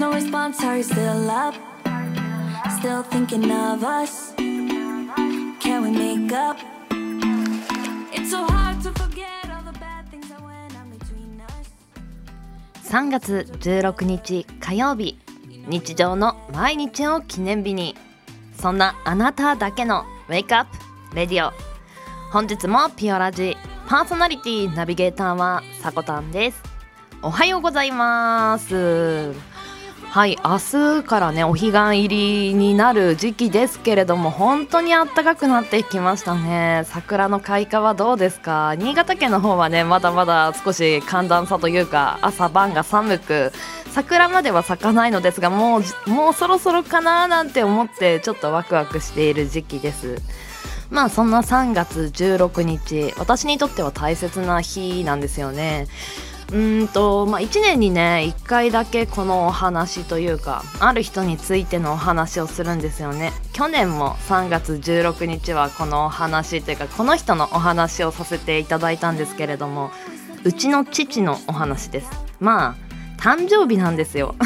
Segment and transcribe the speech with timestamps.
[0.00, 1.54] no response, are you still up?
[2.78, 4.32] Still thinking of us?
[5.60, 6.56] Can we make up?
[8.10, 11.68] It's so hard to forget all the bad things that went on between us.
[12.84, 15.18] 3月16日火曜日
[15.68, 17.94] 日常の毎日を記念日に
[18.58, 20.64] そんなあなただけのウェイクアッ
[21.10, 21.52] プレディオ
[22.32, 23.54] 本日もピオラジ
[23.86, 26.62] パーソナリティナビゲーターはさこたんです
[27.20, 29.59] おはようございます
[30.10, 36.82] はい明日からねお彼岸入りになる時期ですけれども本当に暖かくなってきましたね。
[36.86, 38.74] 桜の開花はどうですか？
[38.74, 43.52] 新潟県の方はねまだまだ少し寒暖差というか朝晩が寒く
[43.92, 50.16] 桜までは咲かないのですがもうもうそろそろかななんて思ってちょっとワクワクしている時期です。
[50.90, 55.86] まあそんな3月16日私にとっては大切な日なんですよね。
[56.52, 63.32] うんとまあ1年にね1回だけこのお話というかある人についてのお話をするんですよね。
[63.52, 69.90] 去年も3月16日はこのお話というかこの人のお話をさせていただいたんですけれども
[70.44, 72.10] うちの父のお話です。
[72.40, 72.74] まあ
[73.20, 74.34] 誕生日なんですよ。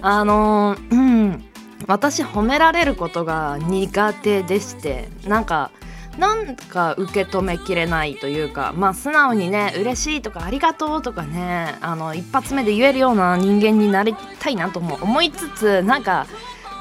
[0.00, 1.44] あのうん
[1.86, 5.70] 私褒められることが苦手でしてなんか
[6.18, 16.26] なんか受け止めきれないというかまあ素直にね嬉しいとかありがとうとかねあの一発目で言えるような人間になりたいなとも思いつつなんか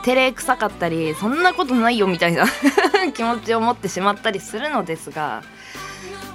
[0.03, 2.45] 照れくさかったりそんなことないよみたいな
[3.13, 5.43] 気持ちを持ってしまったりするのですが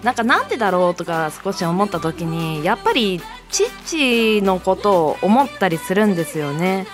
[0.02, 6.86] なんかなんでだろうとか少し思った時にやっぱり父のことを思ったりするんですよね。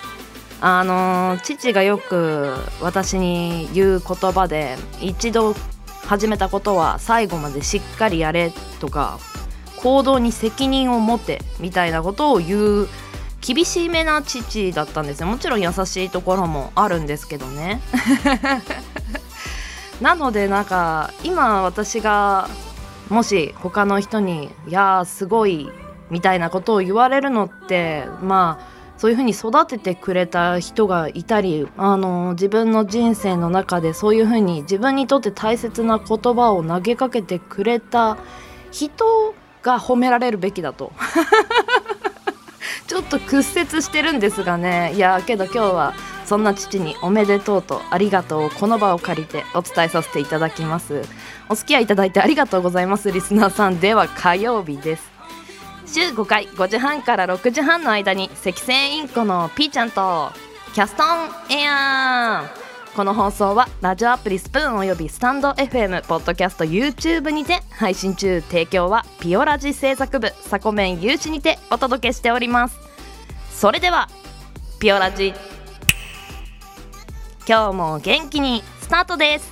[0.64, 5.56] あの父がよく私に言う言葉で一度
[6.12, 9.18] 始めたことは最後までしっかりやれとか
[9.78, 12.88] 行動に責任を持てみたいなことを言う
[13.40, 17.80] 厳しめな父だったんですよもちろん優しいところもあるんですけどね。
[20.02, 22.46] なのでなんか今私が
[23.08, 25.70] もし他の人に「いやーすごい」
[26.10, 28.71] みたいなことを言われるのってまあ
[29.02, 38.16] そういうふうに育ててくれた人がいたりあの自分の人生の中でそういうふうに自分にとって大切な言葉を投げかけてくれた
[38.70, 40.92] 人が褒められるべきだと。
[42.86, 44.92] ちょっと屈折してるんですがね。
[44.94, 51.02] いやけど今日はそんな父におめでとうとありがとうをこの場を借りてお伝えさせていただきます。
[51.48, 53.80] お付き合いいただいてありがとうございますリスナーさん。
[53.80, 55.11] では火曜日です。
[55.92, 60.30] 週5回5時半から6時半の間に赤線インコのピーちゃんと
[60.72, 62.96] キャストンエアー。
[62.96, 68.40] この放送はラジオアプリスプーンおよびスタンド FM ポッドキャスト YouTube にて配信中。
[68.40, 72.78] 提供はピオラジ制作部サコメン有志にてお届けしております
[73.50, 74.08] それでは
[74.78, 75.34] ピオラジ
[77.46, 79.51] 今日も元気にスタートです。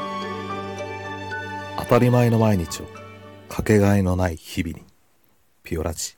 [1.91, 2.85] 当たり前の毎日を
[3.49, 4.85] かけがえのない日々に
[5.61, 6.15] ピオラジ。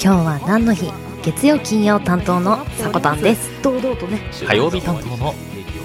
[0.00, 0.92] 日は何の日？
[1.24, 3.50] 月曜金曜担当のさこたんです。
[3.64, 4.20] 堂々とね。
[4.46, 5.34] 火曜日担当の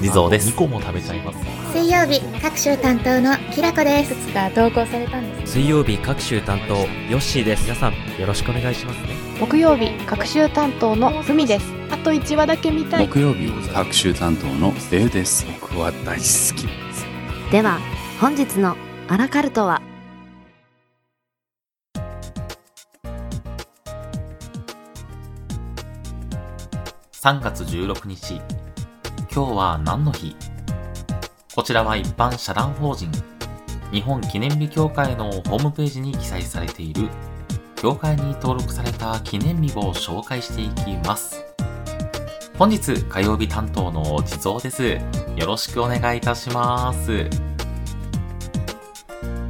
[0.03, 0.51] 地蔵です。
[0.51, 1.39] 2個も食べちゃいます。
[1.75, 4.13] 水曜日各週担当のきらこです。
[4.31, 7.63] が投稿されたんです水曜日各週担当ヨッシーです。
[7.63, 11.65] 皆さんよろしくお願いしますね木曜日各週担当のふみです。
[11.91, 13.07] あと1話だけ見たい。
[13.07, 15.45] 木曜日各週担当のデウです。
[15.59, 16.67] 僕は大好き
[17.51, 17.79] では
[18.21, 18.77] 本日の
[19.09, 19.81] アラカルトは
[27.13, 28.41] ？3月16日。
[29.33, 30.35] 今日は何の日？
[31.55, 33.11] こちらは一般社団法人。
[33.91, 37.09] 日本記念日協会のホームページに記載されている
[37.83, 41.43] 協会に登録された記念日を紹介していきます。
[42.57, 44.85] 本日火曜日担当の地蔵です。
[45.35, 47.27] よろしくお願いいたします。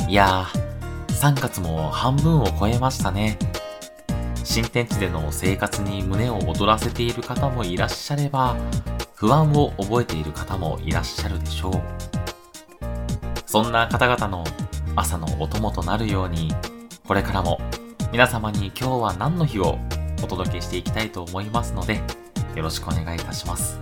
[0.10, 3.38] いやー3月も半分を超えましたね。
[4.44, 8.58] 新天地での生活に胸を躍らせている方もいらっしゃれば、
[9.14, 11.74] 不不安を覚えている方もいらっしゃるでしょう。
[13.46, 14.44] そんな方々の
[14.96, 16.52] 朝のお供となるように、
[17.08, 17.62] これからも
[18.14, 19.80] 皆様に今日は何の日を
[20.24, 21.96] お届けしていきたいと思いますので、
[22.56, 23.80] よろしくお願いいたします。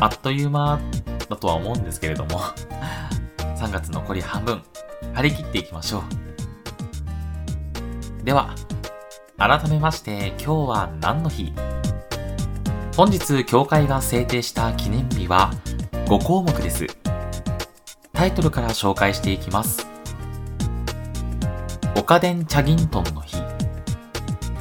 [0.00, 0.80] あっという間
[1.28, 2.40] だとは思うんですけれども、
[3.60, 4.62] 3月残り半分、
[5.12, 6.02] 張り切っていきましょ
[8.22, 8.24] う。
[8.24, 8.54] では、
[9.36, 11.52] 改めまして今日は何の日？
[12.96, 15.52] 本日教会が制定した記念日は
[16.06, 16.86] 5項目です。
[18.14, 19.87] タイトルから紹介していきます。
[22.08, 23.36] オカデン・チャギントンの日、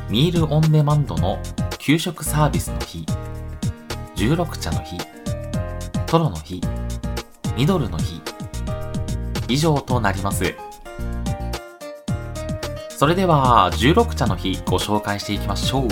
[0.10, 1.40] ミール・オン・デマンドの
[1.78, 3.06] 給食サービスの日、
[4.18, 4.98] 16茶の日、
[6.08, 6.60] トロの日、
[7.56, 8.22] ミドルの日、
[9.48, 10.56] 以上となります。
[12.90, 15.88] それでは16茶の日ご紹介していきましょう。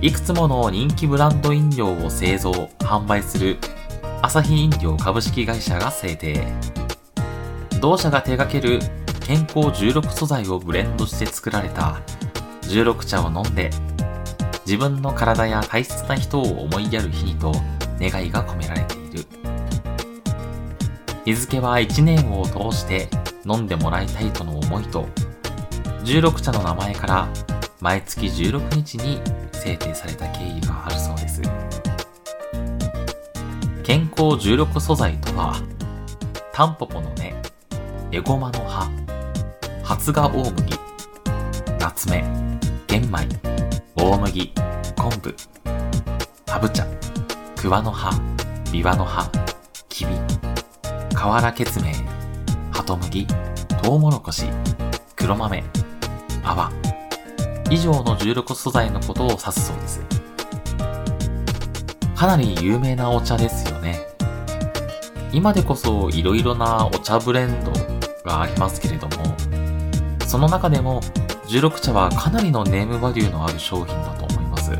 [0.00, 3.58] いくつもの人気ブランド飲料を製造、販売する
[4.22, 6.46] アサヒ飲料株式会社が制定。
[7.80, 8.78] 同社が手掛ける
[9.24, 12.00] 健康16素材をブレンドして作られた
[12.62, 13.70] 16茶を飲んで
[14.66, 17.52] 自分の体や大切な人を思いやる日にと
[17.98, 19.26] 願いが込められている。
[21.24, 23.08] 日付は1年を通して
[23.46, 25.06] 飲んでもらいたいとの思いと、
[26.04, 27.28] 16茶の名前から
[27.80, 29.20] 毎月16日に
[29.52, 31.40] 制定された経緯があるそうです。
[33.82, 35.54] 健康16素材とは、
[36.52, 37.34] タンポポの根、
[38.12, 39.03] エゴマの葉、
[39.84, 40.78] 発芽大麦、
[41.78, 42.24] 夏目、
[42.86, 43.28] 玄米、
[43.94, 44.52] 大麦、
[44.96, 45.34] 昆布、
[46.46, 46.86] ハブ茶、
[47.54, 48.10] 桑の葉、
[48.72, 49.30] ビワの葉、
[49.90, 50.14] きび、
[51.14, 51.92] 瓦血明、
[52.72, 53.26] ハトムギ、
[53.82, 54.46] トウモロコシ、
[55.16, 55.62] 黒豆、
[56.42, 56.72] 泡、
[57.70, 60.00] 以上の16素材のことを指すそうです。
[62.16, 64.00] かなり有名なお茶ですよね。
[65.30, 67.70] 今でこそ色々なお茶ブレンド
[68.24, 69.13] がありますけれども、
[70.34, 71.00] その中でも
[71.46, 74.72] 16茶はかなりのネームバリューのある商品だと思います。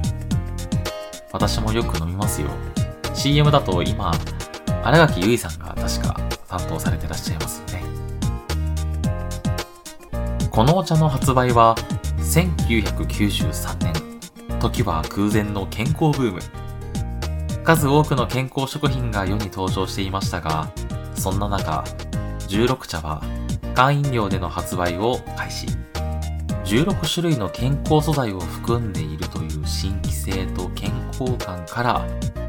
[1.31, 2.49] 私もよく飲みますよ。
[3.15, 4.11] CM だと今、
[4.83, 7.85] 新垣結衣さんが確か担当されてらっしゃいますよね。
[10.51, 11.77] このお茶の発売は
[12.19, 16.41] 1993年、時は空前の健康ブーム。
[17.63, 20.69] 数多くの健康食品が世に登場していましたが、
[21.15, 21.85] そんな中、
[22.49, 23.23] 16茶は
[23.75, 25.67] 缶飲料での発売を開始。
[26.65, 32.09] 16種類の健康素材を含んでいるという新規性と健康感から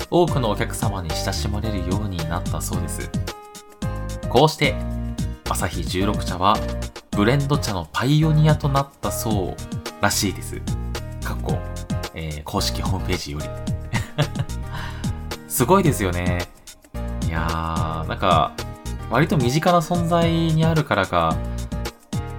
[0.10, 3.10] 多くのお客様に親しまれるようになったそうです。
[4.30, 4.76] こうして、
[5.50, 6.56] アサヒ16茶は
[7.12, 10.62] ブレンド茶のパイオニアとなったそうらしいです。
[11.24, 11.60] 過去、
[12.14, 13.46] えー、公式ホームページより。
[15.48, 16.48] すごいですよね。
[17.28, 18.52] いやー、なんか、
[19.10, 21.38] 割と身近な存在にあるからか、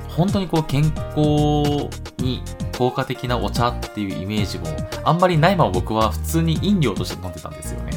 [0.08, 2.42] 本当にこう健康に
[2.76, 4.66] 効果的なお茶っていうイメージも
[5.04, 7.92] あんまりないまま僕は普通に飲料として飲んでたんですよね。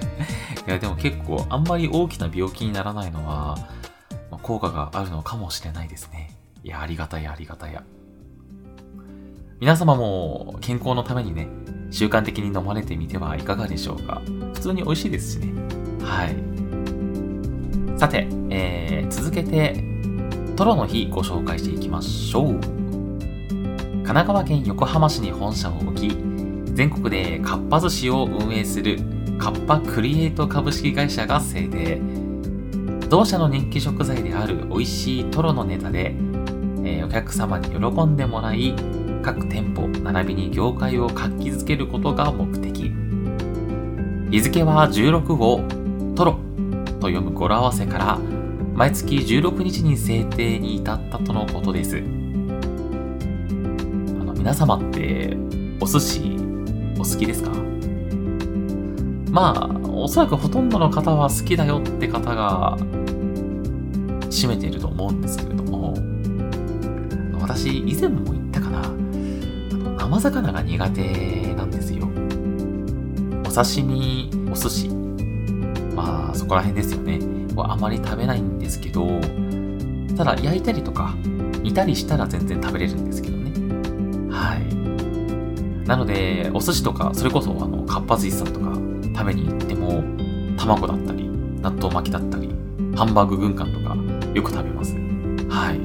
[0.66, 3.58] いやでも結構あんまり大きな病気にならないのは
[4.42, 6.30] 効果があるのかもしれないですね。
[6.62, 7.82] いや、ありがたや、ありがたや。
[9.60, 11.48] 皆様も健康のためにね、
[11.90, 14.22] 習慣的に飲まれてみてはいかがでしょうか。
[14.54, 15.52] 普通に美味しいですしね。
[16.02, 16.53] はい。
[17.96, 19.84] さて、えー、続けて、
[20.56, 22.60] トロの日ご紹介していきましょう。
[22.60, 26.16] 神奈川県横浜市に本社を置き、
[26.74, 28.98] 全国でかっぱ寿司を運営する
[29.38, 32.00] カッパクリエイト株式会社が制定。
[33.08, 36.10] 同社の人気食材である美味しいトロのネタで、
[36.84, 38.74] えー、お客様に喜んでもらい、
[39.22, 42.92] 各店舗並びに業界を活気づけることが目的。
[44.30, 45.60] 日付は16号、
[46.16, 46.53] トロ
[47.04, 48.18] と読む語呂合わせから、
[48.74, 51.98] 毎月16日に制定に至ったとのことです。
[51.98, 52.00] あ
[54.24, 55.36] の、皆様って、
[55.80, 56.38] お寿司、
[56.98, 57.50] お好きですか？
[59.30, 62.78] まあ、おそらくほとんどの方は好きだよって方が
[64.30, 65.92] 占めていると思うんですけれども、
[67.38, 72.08] 私以前も言ったかな、あの生魚が苦手なんですよ。
[73.44, 74.93] お刺身、お寿司、
[76.04, 77.18] まあそこら辺ですよね。
[77.56, 79.20] はあまり食べないんですけど、
[80.16, 81.14] ただ焼いたりとか
[81.62, 83.52] 煮たりしたら全然食べれるんですけどね。
[84.30, 85.86] はい。
[85.86, 88.72] なので、お寿司とか、それこそあの、かっぱ寿司さんとか
[89.16, 90.02] 食べに行っても、
[90.56, 91.28] 卵だったり、
[91.62, 92.48] 納豆巻きだったり、
[92.96, 93.96] ハンバーグ軍艦とか
[94.34, 94.94] よく食べます。
[95.48, 95.78] はい。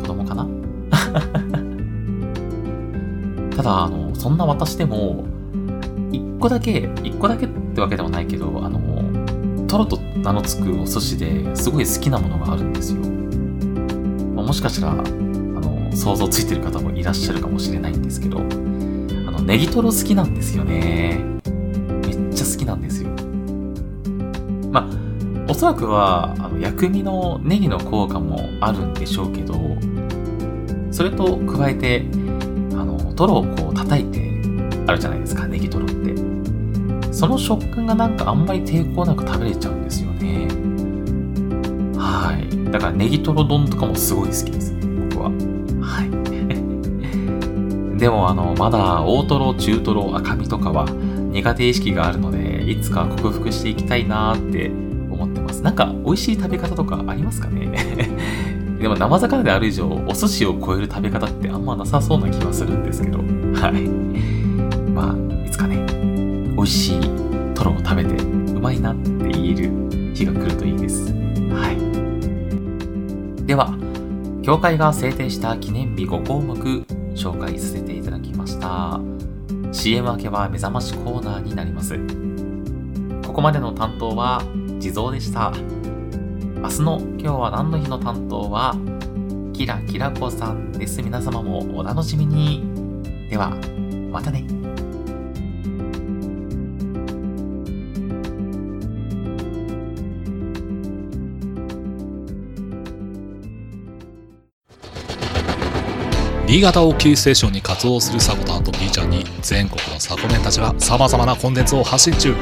[0.00, 0.46] 子供かな？
[3.56, 5.24] ただ、あの、そんな私でも、
[6.12, 8.78] 一個だけ、一個だけってわけではないけど、あの、
[9.68, 13.00] トロと名の付くお寿司ですごい好きなものがあるんですよ。
[14.34, 21.20] まあもしかしたら、あの、想像ついてる方もいらっしゃるかもしれないんですけど、あの、ネギトロ好きなんですよね。
[22.04, 23.10] めっちゃ好きなんですよ。
[24.70, 24.88] まあ、
[25.48, 29.54] おそらくは、あの薬味のネギの効果もあるんでしょうけど、
[30.90, 32.04] それと加えて、
[32.72, 34.30] あの、トロをこう叩いて
[34.86, 36.35] あるじゃないですか、ネギトロって。
[37.16, 40.46] その食感がなんかあんまり抵抗なく食べれちゃうんですよね。
[41.96, 42.70] はい。
[42.70, 44.74] だからネギトロ丼とかもすごい好きです、
[45.08, 45.30] 僕は。
[45.80, 46.10] はい。
[47.98, 50.84] でもあの、まだ大トロ、中トロ、赤身とかは
[51.32, 54.70] 苦手意識があるので、いつか克服していきたいなって
[55.10, 55.62] 思ってます。
[55.62, 57.70] なんか美味しい食べ方とかありますかね？
[58.78, 63.20] でも生魚である以上、お寿司を超える食べ方ってあんまなさそうな気はするんですけど、
[63.54, 63.88] はい。
[64.92, 65.78] まあ、いつかね、
[66.66, 67.00] 味しい
[67.54, 69.70] トロを食べてうまいなって言える
[70.14, 71.12] 日が来るといいです。
[71.52, 71.70] は
[73.40, 73.46] い。
[73.46, 73.72] では、
[74.42, 76.56] 協会が制定した記念日5項目
[77.14, 79.00] 紹介させていただきました。
[79.72, 82.00] CM 明けは目覚ましコーナーになります。
[83.24, 84.42] ここまでの担当は
[84.80, 85.52] 地蔵でした。
[86.56, 88.74] 明日の今日は何の日の担当は
[89.52, 91.00] キラキラ子さんです。
[91.00, 92.64] 皆様もお楽しみに。
[93.30, 93.50] では、
[94.10, 94.65] またね。
[106.56, 112.32] 新潟をキーステーションに活動するサコタンと B ちゃんに全国のサコメンたちが様々なコンテンツを発信中。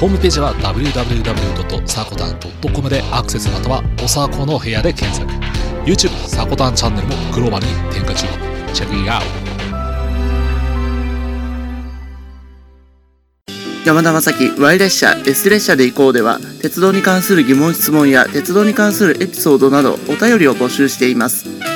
[0.00, 5.30] ホームページは www.sakotan.com でアクセスまたはおさこの部屋で検索。
[5.84, 8.26] YouTube サコタンチャンネルもグローバルに展開中。
[8.74, 9.28] チェックイアウト。
[13.86, 21.75] 山田正樹 Y 列車 S 列車で行こうでは鉄道に関する疑問質問や鉄道に関するエピソードなどお便りを募集しています。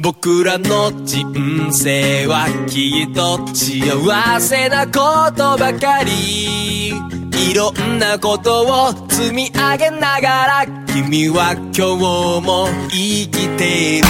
[0.00, 7.54] 僕らの人生はきっと幸せなことばかりい。
[7.54, 14.06] ろんなことを積み上げながら君は今日も生きている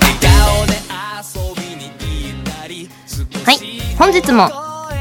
[0.00, 0.72] 笑顔で
[1.22, 2.88] 遊びに行ったり
[3.44, 3.58] はい
[3.96, 4.50] 本日も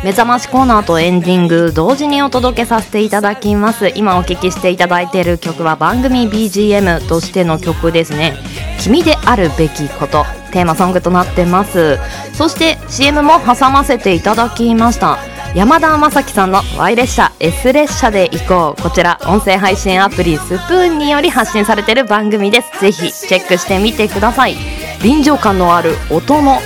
[0.03, 3.89] 目覚ましコーナーとエンディング同時にお届けさせていただきます。
[3.95, 8.33] 今お聴きしていただいている曲は番組 BGM としての曲ですね
[8.79, 11.99] 「君であるべきこと」テーマソングとなってます。
[12.33, 15.19] そして CM も挟ませていただきました。
[15.55, 18.81] 山田正樹さんの Y 列車 S 列車で行こう。
[18.81, 22.79] こちら音声配信アプリスプーンにより発信されている番組です。
[22.81, 24.55] ぜひチェックしてみてください。
[25.03, 26.59] 臨場感のある音の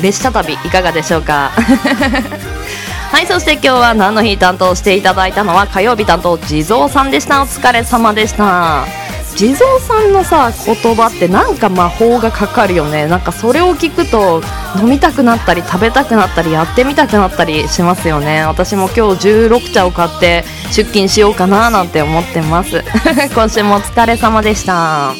[0.00, 1.50] 列車旅いかがでしょうか？
[3.12, 7.42] はいそして今日は何の日担当していただいたのは火曜日担当地蔵さんでした。
[7.42, 9.01] お疲れ様でした。
[9.36, 13.06] 地蔵さんのさ言葉ってなんか魔法がかかるよね。
[13.06, 14.42] なんかそれを聞くと
[14.80, 18.42] 飲みたくなったり食べたくなったりやってみたくなったりしますよね。
[18.42, 22.84] 私も今日16茶を買って出勤しようかななんて思ってます。
[23.34, 25.14] 今週もお疲れ様でした。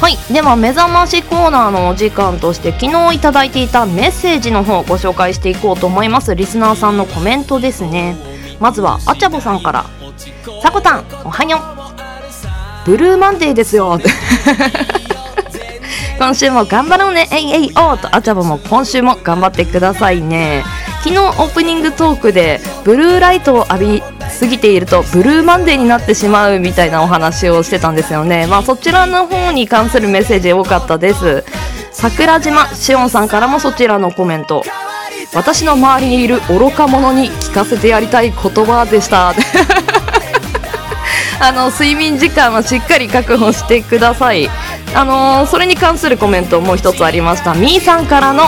[0.00, 0.16] はい。
[0.32, 6.34] では目覚ましコーナーのお時間として昨日いただいていたメッセージの方をご紹介していこうと思います。
[6.34, 8.16] リスナーさんのコメントですね。
[8.60, 9.84] まずはあちゃぼさんから
[10.62, 11.77] 「さこたんおはよう
[12.88, 14.00] ブルーマンデーですよ」
[16.18, 17.28] 今週も頑張ろうね。
[17.30, 17.96] えいえいおー。
[17.98, 20.64] とあちゃぼも今週も頑張ってくださいね。
[21.04, 28.46] 昨日オープニングトークでブルーライトを浴びすぎているとブルーマンデーになってしまうみたいなお話をしてたんですよね。
[28.46, 31.44] まあそちらの方に関するメッセージ多かったです。
[31.92, 34.64] 桜島しおんさんからもそちらのコメント。
[35.34, 39.34] 私の周りにいる愚か者に聞かせてやりたい言葉でした
[41.40, 44.48] あの睡眠時間はしっかり確保してください。
[44.94, 47.54] あのーそれに関するコメントもう一つありました。
[47.54, 48.44] みーさんからの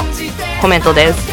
[0.61, 1.31] コメントです。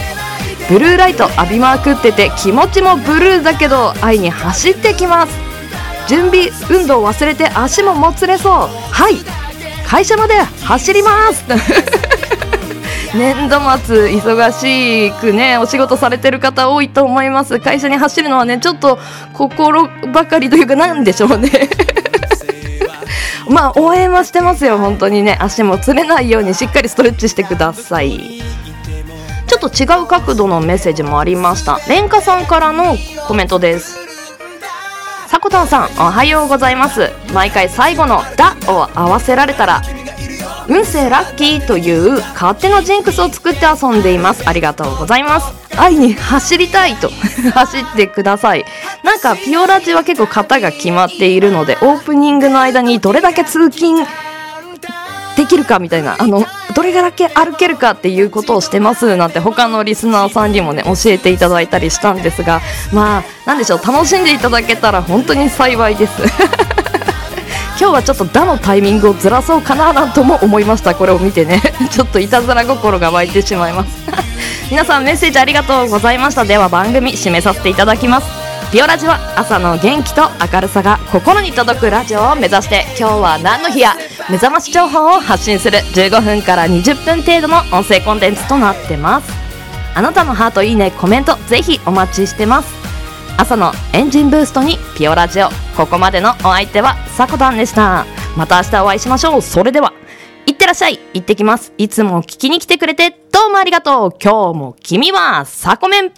[0.70, 5.34] ブルーライト浴びまくってて気持ちもブルーだけど愛に走ってきます。
[6.08, 8.52] 準備運動忘れて足ももつれそう。
[8.52, 9.16] はい。
[9.86, 11.44] 会社まで走ります。
[13.18, 17.60] 年度末忙しくねお仕事されてる方多いと思います。
[17.60, 19.00] 会社に走るのはねちょっと
[19.34, 21.50] 心ばかりというかなんでしょうね。
[23.50, 25.38] まあ応援はしてますよ本当にね。
[25.42, 28.42] 足もつれないようにしっかりストレッチしてください。
[29.48, 31.80] ちょっと違う角度のメッセージもありました。
[31.88, 32.98] レンカさんからの
[33.28, 33.98] コメントです。
[35.28, 37.12] さこたんさんおはようございます。
[37.34, 39.82] 毎回最後の「だ」を合わせられたら
[40.70, 44.48] 運勢ラッキーという勝手のジンクスを作って遊んでいます。
[44.48, 45.54] ありがとうございます。
[45.78, 47.10] 愛に走りたいと。
[47.54, 48.66] 走ってください。
[49.04, 54.06] なんかピオラジは結構型が決まっているのでオープニングの間にどれだけ通勤
[55.38, 56.16] できるかみたいな。
[56.20, 56.46] あの
[56.76, 62.62] どれだけ歩けるかっていうことをしてますなんて他のリスナーさんにもね教えていただいたりしたんですが。
[62.92, 63.82] まあなんでしょう。
[63.86, 66.14] 楽しんでいただけたら本当に幸いです。
[67.88, 70.94] 今日はちょっと「だ」のタイミングをずらそうかななんとも思いました。
[70.94, 71.62] これを見てね。
[71.90, 73.90] ちょっといたずら心が湧いてしまいます。
[74.70, 76.44] 皆さんメッセージありがとうございました。
[76.44, 78.28] では番組締めさせていただきます。
[78.74, 83.96] ピオラジは朝の元気と明るさが心に届くラジオを目指して今日は何の日や。
[84.28, 85.80] 目覚まし情報を発信する。
[85.94, 89.32] 15分から20分程度の音声コンテンツとなってます。
[89.96, 92.87] あなたのハートいいねコメントぜひお待ちしてます。
[93.40, 95.50] 朝のエンジンブーストにピオラジオ。
[95.76, 98.04] ここまでのお相手はさこたんでした。
[98.36, 99.44] また明日お会いしましょう。
[99.44, 99.94] それでは
[100.48, 101.00] いってらっしゃい。
[101.14, 101.72] 行ってきます。
[101.78, 103.18] いつも聞きに来てくれてど
[103.48, 104.12] うもありがとう。
[104.20, 106.06] 今日も君はサコメン。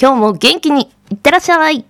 [0.00, 1.84] 今日も元気にいってらっしゃい。